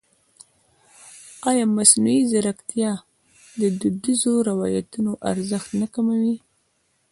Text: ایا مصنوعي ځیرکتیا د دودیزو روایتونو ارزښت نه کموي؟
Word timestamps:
ایا 1.49 1.65
مصنوعي 1.77 2.21
ځیرکتیا 2.31 2.91
د 3.59 3.61
دودیزو 3.79 4.33
روایتونو 4.49 5.11
ارزښت 5.31 5.69
نه 5.81 5.87
کموي؟ 5.93 6.35